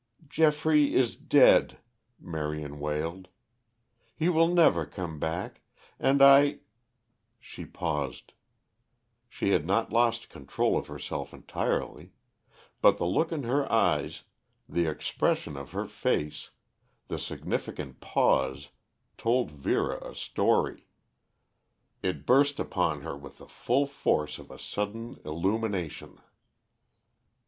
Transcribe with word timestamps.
"Geoffrey 0.27 0.95
is 0.95 1.15
dead," 1.15 1.77
Marion 2.19 2.79
wailed. 2.79 3.27
"He 4.15 4.29
will 4.29 4.47
never 4.47 4.83
come 4.83 5.19
back. 5.19 5.61
And 5.99 6.23
I" 6.23 6.61
She 7.39 7.65
paused; 7.67 8.33
she 9.29 9.51
had 9.51 9.67
not 9.67 9.93
lost 9.93 10.27
control 10.27 10.75
of 10.75 10.87
herself 10.87 11.35
entirely. 11.35 12.13
But 12.81 12.97
the 12.97 13.05
look 13.05 13.31
in 13.31 13.43
her 13.43 13.71
eyes, 13.71 14.23
the 14.67 14.87
expression 14.89 15.55
of 15.55 15.69
her 15.73 15.85
face, 15.85 16.49
the 17.07 17.19
significant 17.19 17.99
pause 18.01 18.69
told 19.19 19.51
Vera 19.51 19.99
a 20.03 20.15
story. 20.15 20.87
It 22.01 22.25
burst 22.25 22.59
upon 22.59 23.01
her 23.01 23.15
with 23.15 23.37
the 23.37 23.45
full 23.47 23.85
force 23.85 24.39
of 24.39 24.49
a 24.49 24.57
sudden 24.57 25.19
illumination. 25.23 26.19